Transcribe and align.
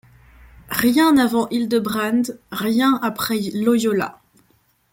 Rien 0.71 1.15
avant 1.19 1.47
Hildebrand, 1.49 2.23
rien 2.51 2.99
après 3.03 3.37
Loyola. 3.53 4.19